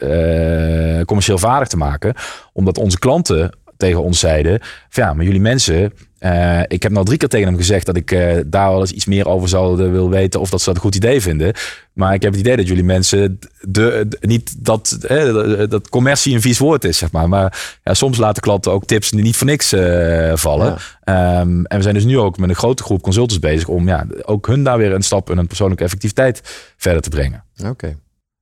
[1.04, 2.14] commercieel vaardig te maken.
[2.52, 5.92] Omdat onze klanten tegen ons zeiden: van, ja, maar jullie mensen.
[6.20, 8.92] Uh, ik heb nou drie keer tegen hem gezegd dat ik uh, daar wel eens
[8.92, 10.40] iets meer over zou willen weten.
[10.40, 11.54] Of dat ze dat een goed idee vinden.
[11.92, 16.34] Maar ik heb het idee dat jullie mensen de, de niet dat, eh, dat commercie
[16.34, 17.28] een vies woord is, zeg maar.
[17.28, 20.76] Maar ja, soms laten klanten ook tips die niet voor niks uh, vallen.
[21.04, 21.40] Ja.
[21.40, 24.06] Um, en we zijn dus nu ook met een grote groep consultants bezig om ja,
[24.22, 26.40] ook hun daar weer een stap in een persoonlijke effectiviteit
[26.76, 27.44] verder te brengen.
[27.58, 27.68] Oké.
[27.68, 27.96] Okay.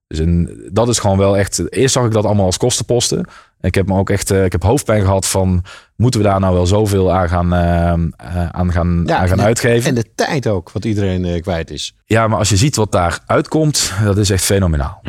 [0.06, 1.62] Dus en dat is gewoon wel echt.
[1.72, 3.26] Eerst zag ik dat allemaal als kostenposten.
[3.60, 5.64] Ik heb me ook echt, ik heb hoofdpijn gehad van,
[5.98, 9.44] moeten we daar nou wel zoveel aan gaan, uh, aan gaan, ja, aan gaan en
[9.44, 9.88] uitgeven?
[9.88, 11.96] En de tijd ook, wat iedereen uh, kwijt is.
[12.04, 15.00] Ja, maar als je ziet wat daar uitkomt, dat is echt fenomenaal.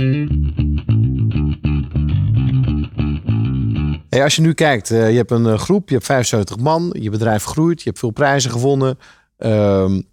[4.09, 7.43] Hey, als je nu kijkt, je hebt een groep, je hebt 75 man, je bedrijf
[7.43, 8.97] groeit, je hebt veel prijzen gewonnen.
[9.37, 10.07] Um,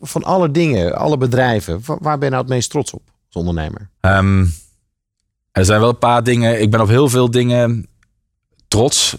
[0.00, 3.90] van alle dingen, alle bedrijven, waar ben je nou het meest trots op als ondernemer?
[4.00, 4.52] Um,
[5.52, 6.60] er zijn wel een paar dingen.
[6.60, 7.86] Ik ben op heel veel dingen
[8.70, 9.14] trots.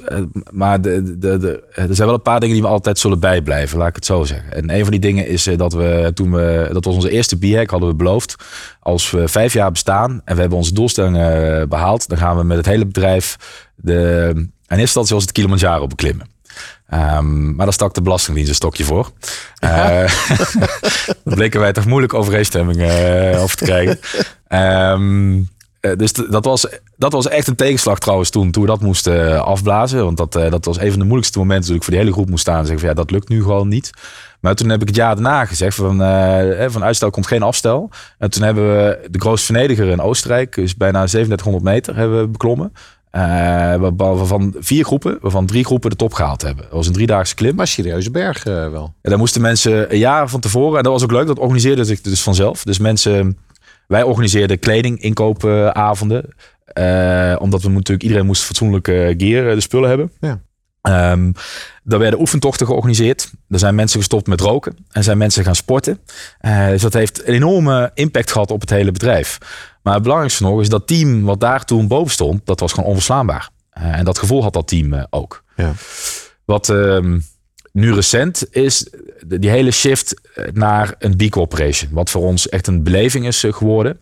[0.52, 3.78] Maar de, de, de, er zijn wel een paar dingen die me altijd zullen bijblijven,
[3.78, 4.54] laat ik het zo zeggen.
[4.54, 7.70] En een van die dingen is dat we toen we, dat was onze eerste b
[7.70, 8.36] hadden we beloofd.
[8.80, 12.58] Als we vijf jaar bestaan en we hebben onze doelstellingen behaald, dan gaan we met
[12.58, 13.38] het hele bedrijf
[13.76, 16.30] de, in eerste instantie was het Kilimanjaro beklimmen.
[16.94, 19.12] Um, maar daar stak de Belastingdienst een stokje voor.
[19.60, 19.90] Ja.
[20.02, 20.10] Uh,
[21.24, 24.00] daar bleken wij toch moeilijk overeenstemming uh, over te krijgen.
[24.94, 25.50] Um,
[25.82, 26.68] uh, dus dat was,
[27.02, 30.04] dat was echt een tegenslag trouwens toen, toen we dat moesten afblazen.
[30.04, 32.30] Want dat, dat was een van de moeilijkste momenten toen ik voor die hele groep
[32.30, 33.92] moest staan en zeggen van ja, dat lukt nu gewoon niet.
[34.40, 35.98] Maar toen heb ik het jaar daarna gezegd van,
[36.72, 37.90] van uitstel komt geen afstel.
[38.18, 42.28] En toen hebben we de grootste vernediger in Oostenrijk, dus bijna 3700 meter, hebben we
[42.28, 42.74] beklommen.
[43.16, 46.64] Uh, waarvan vier groepen, waarvan drie groepen de top gehaald hebben.
[46.64, 47.56] Dat was een driedaagse klim.
[47.56, 48.94] Maar serieuze berg uh, wel.
[49.02, 51.92] En daar moesten mensen een jaar van tevoren, en dat was ook leuk, dat organiseerde
[51.92, 52.64] ik dus vanzelf.
[52.64, 53.38] Dus mensen,
[53.88, 56.26] wij organiseerden kleding, inkoopavonden.
[56.74, 60.12] Uh, omdat we natuurlijk, iedereen moest fatsoenlijke gear, de spullen hebben.
[60.20, 60.42] Ja.
[61.12, 61.34] Um,
[61.86, 63.32] er werden oefentochten georganiseerd.
[63.50, 64.76] Er zijn mensen gestopt met roken.
[64.92, 66.00] En zijn mensen gaan sporten.
[66.42, 69.38] Uh, dus dat heeft een enorme impact gehad op het hele bedrijf.
[69.84, 72.90] Maar het belangrijkste nog is dat team wat daar toen boven stond, dat was gewoon
[72.90, 73.50] onverslaanbaar.
[73.78, 75.44] Uh, en dat gevoel had dat team uh, ook.
[75.56, 75.74] Ja.
[76.46, 77.24] Wat um,
[77.72, 78.90] nu recent is,
[79.26, 80.22] die hele shift
[80.54, 81.92] naar een B Corporation.
[81.94, 84.00] Wat voor ons echt een beleving is geworden.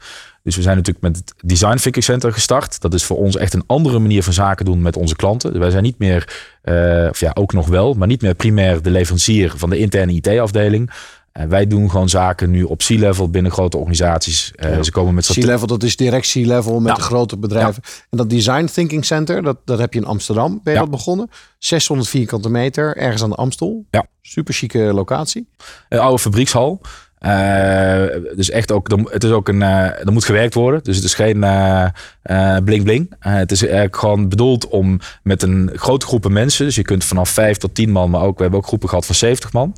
[0.49, 2.81] Dus we zijn natuurlijk met het Design Thinking Center gestart.
[2.81, 5.59] Dat is voor ons echt een andere manier van zaken doen met onze klanten.
[5.59, 8.89] Wij zijn niet meer, uh, of ja, ook nog wel, maar niet meer primair de
[8.89, 10.91] leverancier van de interne IT-afdeling.
[11.33, 14.51] Uh, wij doen gewoon zaken nu op C-level binnen grote organisaties.
[14.55, 14.83] Uh, ja.
[14.83, 17.83] Ze komen met C-level, dat is direct C-level met de grote bedrijven.
[17.85, 17.91] Ja.
[18.09, 20.59] En dat Design Thinking Center, dat, dat heb je in Amsterdam.
[20.63, 21.29] Ben je dat begonnen?
[21.57, 23.85] 600 vierkante meter, ergens aan de Amstel.
[23.91, 24.05] Ja.
[24.21, 25.47] Super chique locatie.
[25.89, 26.81] Een oude fabriekshal.
[27.25, 30.83] Uh, dus echt ook, het is ook een, uh, er moet gewerkt worden.
[30.83, 33.15] Dus het is geen uh, bling bling.
[33.19, 37.57] het is gewoon bedoeld om met een grote groepen mensen, dus je kunt vanaf 5
[37.57, 39.75] tot 10 man, maar ook, we hebben ook groepen gehad van 70 man,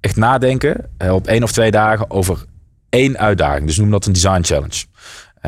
[0.00, 2.44] echt nadenken op één of twee dagen over
[2.88, 3.66] één uitdaging.
[3.66, 4.84] Dus noem dat een design challenge.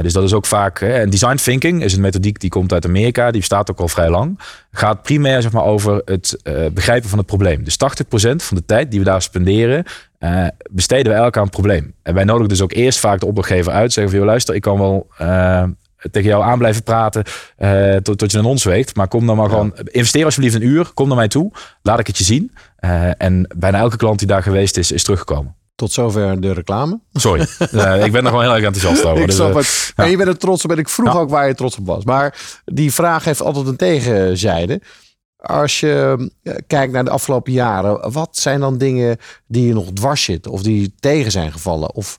[0.03, 0.81] Dus dat is ook vaak.
[0.81, 3.31] Hè, en design thinking is een methodiek die komt uit Amerika.
[3.31, 4.41] Die bestaat ook al vrij lang.
[4.71, 7.65] Gaat primair zeg maar, over het uh, begrijpen van het probleem.
[7.65, 7.77] Dus 80%
[8.37, 9.85] van de tijd die we daar spenderen.
[10.21, 11.95] Uh, besteden we elk aan het probleem.
[12.03, 13.93] En wij nodigen dus ook eerst vaak de opdrachtgever uit.
[13.93, 15.63] Zeggen van, joh, luister, ik kan wel uh,
[16.11, 17.25] tegen jou aan blijven praten
[17.59, 18.97] uh, tot, tot je naar ons weegt.
[18.97, 22.07] Maar kom dan maar gewoon, investeer alsjeblieft een uur, kom naar mij toe, laat ik
[22.07, 22.55] het je zien.
[23.19, 25.55] En bijna elke klant die daar geweest is, is teruggekomen.
[25.77, 27.01] Tot zover de reclame.
[27.13, 27.41] Sorry,
[27.73, 29.21] uh, ik ben er gewoon heel erg enthousiast over.
[29.21, 29.93] ik dus, snap het.
[29.97, 30.05] Ja.
[30.05, 32.05] En je bent er trots op en ik vroeg ook waar je trots op was.
[32.05, 34.81] Maar die vraag heeft altijd een tegenzijde.
[35.37, 36.31] Als je
[36.67, 40.63] kijkt naar de afgelopen jaren, wat zijn dan dingen die je nog dwars zitten of
[40.63, 41.95] die tegen zijn gevallen?
[41.95, 42.19] Of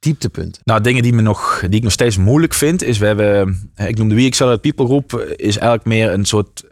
[0.00, 0.60] dieptepunt?
[0.64, 3.98] Nou, dingen die, me nog, die ik nog steeds moeilijk vind, is we hebben, ik
[3.98, 6.64] noem de We Accelerate People groep, is eigenlijk meer een soort,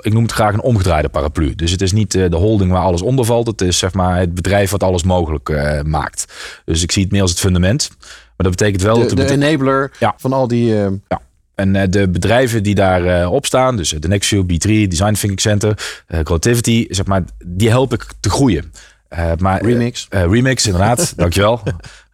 [0.00, 1.54] ik noem het graag een omgedraaide paraplu.
[1.54, 4.34] Dus het is niet de holding waar alles onder valt, het is zeg maar het
[4.34, 6.34] bedrijf wat alles mogelijk uh, maakt.
[6.64, 7.88] Dus ik zie het meer als het fundament.
[8.00, 8.94] Maar dat betekent wel...
[8.94, 10.14] De, dat de, de enabler ja.
[10.16, 10.70] van al die...
[10.70, 10.86] Uh...
[11.08, 11.20] Ja.
[11.54, 16.86] En de bedrijven die daarop op staan, dus de Nextview, B3, Design Thinking Center, Creativity,
[16.88, 18.72] zeg maar, die help ik te groeien.
[19.10, 20.06] Uh, maar, remix.
[20.10, 21.12] Uh, remix, inderdaad.
[21.16, 21.62] Dankjewel.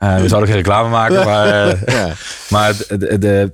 [0.03, 1.47] Uh, we zouden geen reclame maken, maar,
[1.91, 2.13] ja.
[2.49, 3.53] maar de, de,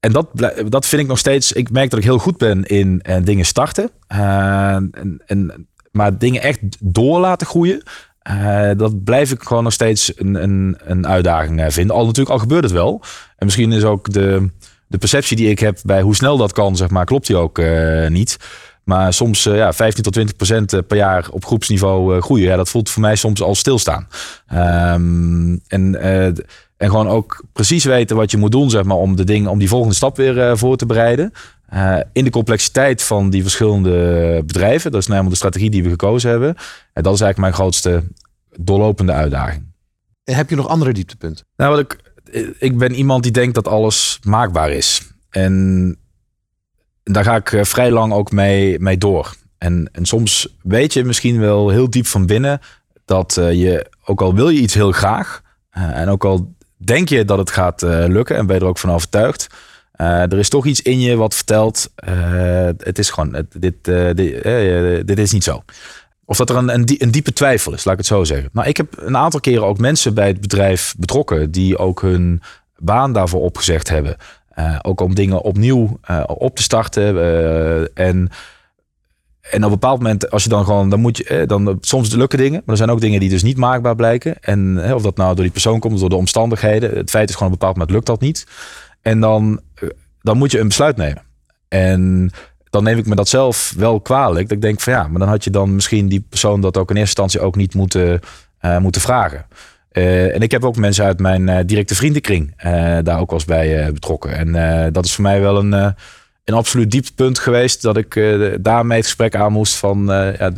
[0.00, 0.26] en dat,
[0.68, 1.52] dat vind ik nog steeds.
[1.52, 3.90] Ik merk dat ik heel goed ben in dingen starten.
[4.06, 7.82] en, en, maar dingen echt door laten groeien.
[8.76, 11.96] dat blijf ik gewoon nog steeds een, een, een uitdaging vinden.
[11.96, 13.02] Al natuurlijk, al gebeurt het wel.
[13.36, 14.50] En misschien is ook de,
[14.86, 17.60] de perceptie die ik heb bij hoe snel dat kan, zeg maar, klopt die ook
[18.08, 18.36] niet.
[18.90, 22.46] Maar soms uh, ja, 15 tot 20 procent eh, per jaar op groepsniveau uh, groeien.
[22.46, 24.08] Ja, dat voelt voor mij soms al stilstaan.
[24.52, 26.36] Um, en, uh, en
[26.76, 29.68] gewoon ook precies weten wat je moet doen, zeg maar, om de dingen, om die
[29.68, 31.32] volgende stap weer voor te bereiden.
[32.12, 34.90] in de complexiteit van die verschillende bedrijven.
[34.90, 36.48] Dat is namelijk de strategie die we gekozen hebben.
[36.92, 38.02] En dat is eigenlijk mijn grootste
[38.56, 39.62] doorlopende uitdaging.
[40.24, 41.46] En heb je nog andere dieptepunten?
[41.56, 41.98] Nou, wat ik,
[42.58, 45.02] ik ben iemand die denkt dat alles maakbaar is.
[45.30, 45.96] En
[47.02, 49.34] daar ga ik eh, vrij lang ook mee, mee door.
[49.58, 52.60] En, en soms weet je misschien wel heel diep van binnen
[53.04, 55.42] dat uh, je, ook al wil je iets heel graag,
[55.78, 58.78] uh, en ook al denk je dat het gaat lukken en ben je er ook
[58.78, 59.46] van overtuigd,
[59.92, 61.92] er is toch iets in je wat vertelt,
[62.76, 63.84] het is gewoon, dit,
[64.14, 64.44] dit,
[65.06, 65.62] dit, is niet zo.
[66.24, 68.48] Of dat er een, een, een, diepe twijfel is, laat ik het zo zeggen.
[68.52, 72.42] Nou, ik heb een aantal keren ook mensen bij het bedrijf betrokken die ook hun
[72.76, 74.16] baan daarvoor opgezegd hebben.
[74.60, 77.14] Uh, ook om dingen opnieuw uh, op te starten.
[77.14, 78.28] Uh, en,
[79.40, 82.38] en op een bepaald moment, als je dan gewoon, dan moet je, dan soms lukken
[82.38, 84.40] dingen, maar er zijn ook dingen die dus niet maakbaar blijken.
[84.40, 86.96] En of dat nou door die persoon komt, door de omstandigheden.
[86.96, 88.46] Het feit is gewoon op een bepaald moment lukt dat niet.
[89.02, 89.60] En dan,
[90.20, 91.22] dan moet je een besluit nemen.
[91.68, 92.30] En
[92.70, 94.48] dan neem ik me dat zelf wel kwalijk.
[94.48, 96.90] Dat ik denk van ja, maar dan had je dan misschien die persoon dat ook
[96.90, 98.20] in eerste instantie ook niet moeten,
[98.78, 99.46] moeten vragen.
[99.92, 103.38] Uh, en ik heb ook mensen uit mijn uh, directe vriendenkring uh, daar ook wel
[103.38, 104.54] eens bij betrokken.
[104.54, 105.72] En dat is voor mij wel een,
[106.44, 108.14] een absoluut dieptepunt geweest dat ik
[108.60, 110.04] daarmee het gesprek aan moest van
[110.38, 110.50] ja,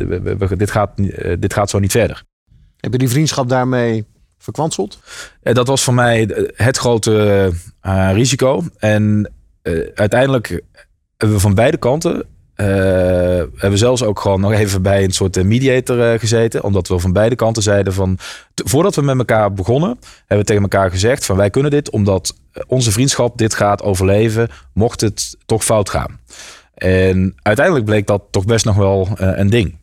[0.57, 0.91] dit, gaat,
[1.39, 2.23] dit gaat zo niet verder.
[2.81, 4.05] Heb je die vriendschap daarmee
[4.39, 4.99] verkwanseld?
[5.43, 7.51] dat was voor mij het grote
[8.13, 8.65] risico.
[8.79, 9.33] En
[9.95, 10.63] uiteindelijk
[11.17, 15.13] hebben we van beide kanten uh, we hebben zelfs ook gewoon nog even bij een
[15.13, 16.65] soort mediator uh, gezeten.
[16.65, 18.19] Omdat we van beide kanten zeiden van...
[18.55, 22.37] Voordat we met elkaar begonnen, hebben we tegen elkaar gezegd van wij kunnen dit omdat
[22.67, 26.19] onze vriendschap dit gaat overleven mocht het toch fout gaan.
[26.75, 29.77] En uiteindelijk bleek dat toch best nog wel een ding.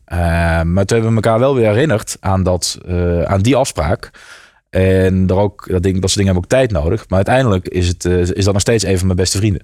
[0.64, 2.78] maar toen hebben we elkaar wel weer herinnerd aan, dat,
[3.24, 4.10] aan die afspraak.
[4.70, 7.08] En daar ook, dat, ding, dat soort dingen hebben ook tijd nodig.
[7.08, 9.62] Maar uiteindelijk is, het, is dat nog steeds een van mijn beste vrienden.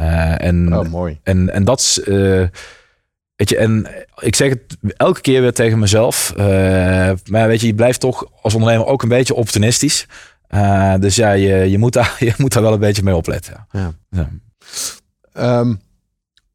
[0.00, 1.20] Uh, en, oh, mooi.
[1.22, 2.00] En, en dat is.
[2.04, 2.46] Uh,
[3.36, 3.86] weet je, en
[4.20, 6.32] ik zeg het elke keer weer tegen mezelf.
[6.36, 6.44] Uh,
[7.24, 10.06] maar weet je, je blijft toch als ondernemer ook een beetje optimistisch.
[11.00, 13.66] dus ja, je, je, moet daar, je moet daar wel een beetje mee opletten.
[13.70, 13.92] Ja.
[14.10, 14.30] ja.
[15.60, 15.80] Um,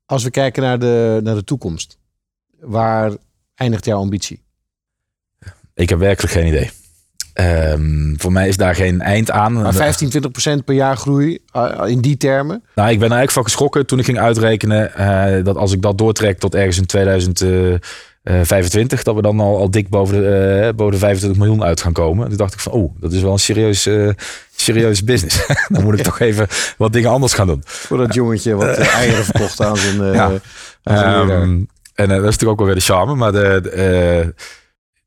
[0.06, 1.98] als we kijken naar de, naar de toekomst,
[2.60, 3.12] waar
[3.56, 4.44] eindigt jouw ambitie?
[5.74, 6.72] Ik heb werkelijk geen idee.
[7.42, 9.54] Um, voor mij is daar geen eind aan.
[9.54, 12.64] Maar 15, 20 procent per jaar groei uh, in die termen?
[12.76, 15.98] Nou, ik ben eigenlijk van geschrokken toen ik ging uitrekenen uh, dat als ik dat
[15.98, 20.94] doortrek tot ergens in 2025, uh, dat we dan al, al dik boven de, boven
[20.94, 22.28] de 25 miljoen uit gaan komen.
[22.28, 23.90] Toen dacht ik van, oh, dat is wel een serieus,
[24.56, 25.46] serieus business.
[25.70, 26.06] dan moet ik ja.
[26.06, 27.62] toch even wat dingen anders gaan doen.
[27.66, 30.32] Voor dat jongetje wat eieren verkocht aan zijn, ja.
[30.84, 34.34] aan zijn um, En dat is natuurlijk ook wel weer de charme, maar de, de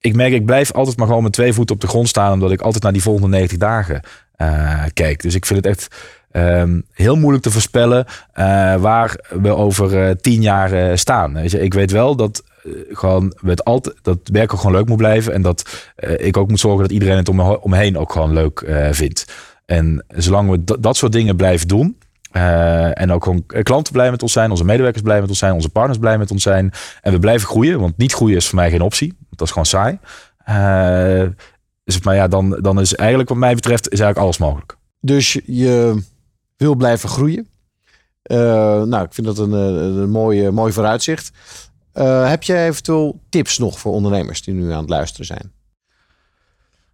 [0.00, 2.32] ik merk, ik blijf altijd maar gewoon met twee voeten op de grond staan.
[2.32, 4.00] Omdat ik altijd naar die volgende 90 dagen
[4.36, 5.22] uh, kijk.
[5.22, 5.96] Dus ik vind het echt
[6.32, 11.34] um, heel moeilijk te voorspellen uh, waar we over uh, tien jaar staan.
[11.34, 12.42] Weet je, ik weet wel dat
[12.88, 15.32] gewoon het altijd, dat werken gewoon leuk moet blijven.
[15.32, 18.12] En dat ik ook moet zorgen dat iedereen het om me, om me heen ook
[18.12, 19.24] gewoon leuk vindt.
[19.66, 21.98] En zolang we dat soort dingen blijven doen.
[22.32, 25.52] Uh, en ook gewoon klanten blij met ons zijn, onze medewerkers blij met ons zijn,
[25.52, 26.72] onze partners blij met ons zijn.
[27.02, 29.16] En we blijven groeien, want niet groeien is voor mij geen optie.
[29.30, 29.98] Dat is gewoon saai.
[30.48, 31.30] Uh,
[31.84, 34.76] dus, maar ja, dan, dan is eigenlijk wat mij betreft is eigenlijk alles mogelijk.
[35.00, 36.02] Dus je
[36.56, 37.48] wil blijven groeien.
[38.30, 38.38] Uh,
[38.82, 41.32] nou, ik vind dat een, een mooi, mooi vooruitzicht.
[42.24, 45.52] Heb jij eventueel tips nog voor ondernemers die nu aan het luisteren zijn?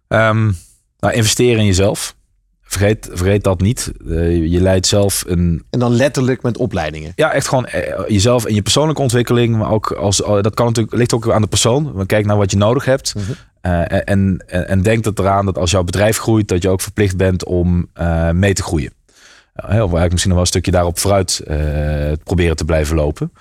[0.07, 0.57] Um,
[0.99, 2.15] nou, investeren in jezelf.
[2.63, 3.91] Vergeet, vergeet dat niet.
[4.05, 5.63] Uh, je leidt zelf een.
[5.69, 7.11] En dan letterlijk met opleidingen.
[7.15, 9.57] Ja, echt gewoon uh, jezelf en je persoonlijke ontwikkeling.
[9.57, 12.05] Maar ook als dat kan natuurlijk ligt ook aan de persoon.
[12.05, 13.15] Kijk naar wat je nodig hebt.
[13.15, 13.71] Mm -hmm.
[13.71, 16.81] uh, en, en, en denk het eraan dat als jouw bedrijf groeit, dat je ook
[16.81, 17.89] verplicht bent om
[18.33, 18.93] mee te groeien.
[19.55, 21.41] of eigenlijk misschien nog wel een stukje daarop vooruit
[22.23, 23.31] proberen te blijven lopen.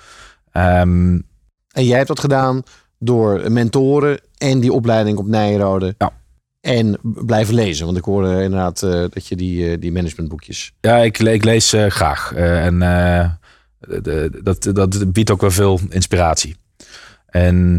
[0.53, 1.31] Um,
[1.73, 2.63] en jij hebt dat gedaan
[2.99, 5.95] door mentoren en die opleiding op Nijrode.
[5.99, 6.13] Ja.
[6.63, 7.87] En blijven lezen.
[7.87, 10.73] Want ik hoorde inderdaad uh, dat je die, uh, die managementboekjes.
[10.81, 12.33] Ja, ik, lees uh, graag.
[12.35, 12.79] en
[13.79, 16.57] de, dat, dat biedt ook wel veel inspiratie.
[17.27, 17.73] En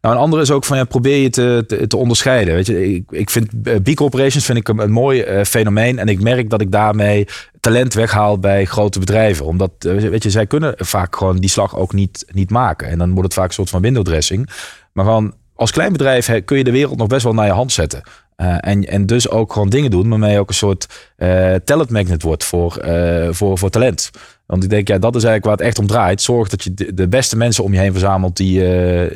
[0.00, 2.54] nou, een andere is ook van ja, probeer je te, te, onderscheiden.
[2.54, 5.98] Weet je, ik, ik vind B corporations vind ik een, een mooi fenomeen.
[5.98, 7.26] En ik merk dat ik daarmee
[7.60, 9.46] talent weghaal bij grote bedrijven.
[9.46, 12.88] Omdat, weet je, zij kunnen vaak gewoon die slag ook niet, niet maken.
[12.88, 14.50] En dan wordt het vaak een soort van window dressing.
[14.92, 17.72] Maar gewoon als klein bedrijf kun je de wereld nog best wel naar je hand
[17.72, 18.02] zetten.
[18.36, 21.90] Uh, en, en dus ook gewoon dingen doen waarmee je ook een soort uh, talent
[21.90, 24.10] magnet wordt voor, uh, voor, voor talent.
[24.46, 26.22] Want ik denk, ja, dat is eigenlijk waar het echt om draait.
[26.22, 28.58] Zorg dat je de, beste mensen om je heen verzamelt die,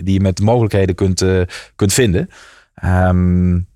[0.03, 1.25] die je met de mogelijkheden kunt,
[1.77, 2.31] kunt vinden.
[2.85, 3.69] Um,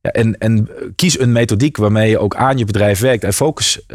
[0.00, 3.86] ja, en, en kies een methodiek waarmee je ook aan je bedrijf werkt en focus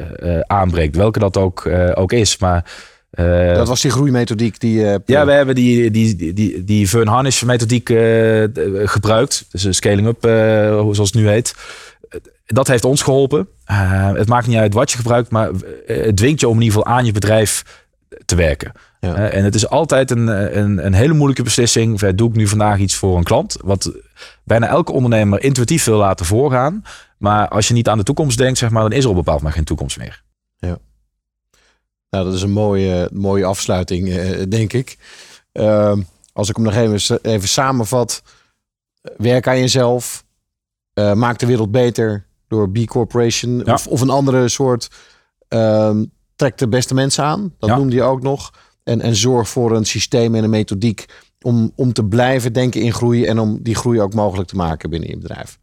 [0.47, 0.95] aanbreekt.
[0.95, 2.37] Welke dat ook, ook is.
[2.37, 2.71] Maar
[3.11, 4.79] uh, dat was die groeimethodiek die.
[4.79, 8.43] Uh, ja, we hebben die, die, die, die, die Fern Harnish methodiek uh,
[8.83, 9.45] gebruikt.
[9.51, 10.17] Dus een scaling up,
[10.93, 11.55] zoals het nu heet.
[12.45, 13.47] Dat heeft ons geholpen.
[14.13, 15.49] het maakt niet uit wat je gebruikt, maar
[15.85, 17.85] het dwingt je om in ieder geval aan je bedrijf
[18.25, 18.71] te werken.
[18.99, 19.29] Ja.
[19.29, 21.99] en het is altijd een, een, een hele moeilijke beslissing.
[21.99, 23.57] Doe ik nu vandaag iets voor een klant?
[23.61, 23.91] Wat
[24.43, 26.83] bijna elke ondernemer intuïtief wil laten voorgaan.
[27.17, 29.37] Maar als je niet aan de toekomst denkt, zeg maar, dan is er op bepaald
[29.37, 30.25] moment geen toekomst meer.
[32.09, 34.97] Nou, dat is een mooie, mooie afsluiting, eh, denk ik.
[35.53, 35.97] Uh,
[36.33, 38.23] als ik hem nog even, even samenvat.
[39.17, 40.25] Werk aan jezelf.
[40.93, 43.61] Uh, maak de wereld beter door B Corporation.
[43.65, 43.73] Ja.
[43.73, 44.89] Of, of, een andere soort.
[45.49, 45.99] Uh,
[46.35, 47.53] trek de beste mensen aan.
[47.59, 47.75] Dat ja.
[47.75, 48.53] noemde je ook nog.
[48.83, 51.05] En, en zorg voor een systeem en een methodiek.
[51.41, 53.25] Om, om te blijven denken in groei.
[53.25, 55.59] En om die groei ook mogelijk te maken binnen je bedrijf.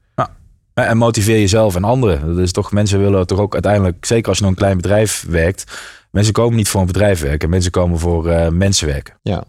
[0.75, 2.27] En motiveer jezelf en anderen.
[2.27, 5.25] Dat is toch, mensen willen toch ook uiteindelijk, zeker als je nog een klein bedrijf
[5.29, 5.65] werkt,
[6.15, 7.51] Mensen komen niet voor een bedrijf werken.
[7.51, 9.19] Mensen komen voor uh, mensen werken.
[9.23, 9.45] Ja.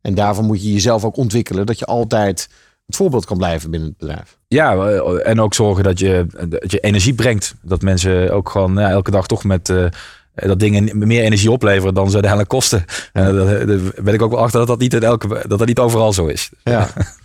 [0.00, 1.66] En daarvoor moet je jezelf ook ontwikkelen.
[1.66, 2.48] Dat je altijd
[2.86, 4.38] het voorbeeld kan blijven binnen het bedrijf.
[4.48, 7.54] Ja, eh, en ook zorgen dat je, dat je energie brengt.
[7.62, 9.68] Dat mensen ook gewoon ja, elke dag toch met...
[9.68, 9.86] Uh,
[10.34, 12.84] dat dingen meer energie opleveren dan ze uiteindelijk kosten.
[13.12, 13.66] En daar
[14.02, 16.26] ben ik ook wel achter dat dat niet, in elke, dat dat niet overal zo
[16.26, 16.50] is.
[16.62, 16.88] Ja.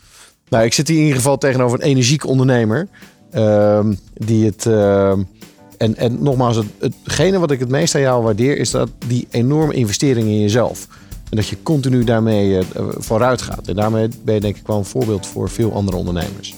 [0.50, 2.88] nou, ik zit hier in ieder geval tegenover een energiek ondernemer.
[3.34, 3.80] Uh,
[4.14, 4.66] die het...
[4.66, 5.12] Uh,
[5.78, 9.28] en, en nogmaals, het, hetgene wat ik het meest aan jou waardeer, is dat die
[9.32, 10.88] enorme investering in jezelf.
[11.30, 12.60] En dat je continu daarmee uh,
[12.98, 13.68] vooruit gaat.
[13.68, 16.56] En daarmee ben je denk ik wel een voorbeeld voor veel andere ondernemers.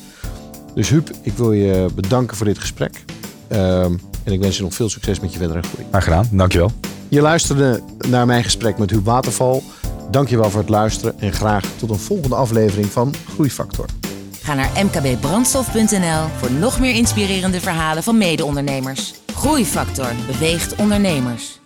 [0.75, 3.03] Dus Huub, ik wil je bedanken voor dit gesprek.
[3.51, 3.83] Uh,
[4.23, 5.87] en ik wens je nog veel succes met je verdere groei.
[5.89, 6.71] Graag gedaan, dankjewel.
[7.07, 9.63] Je luisterde naar mijn gesprek met Huub Waterval.
[10.11, 13.85] Dankjewel voor het luisteren en graag tot een volgende aflevering van Groeifactor.
[14.41, 19.13] Ga naar mkbbrandstof.nl voor nog meer inspirerende verhalen van mede-ondernemers.
[19.33, 21.60] Groeifactor beweegt ondernemers.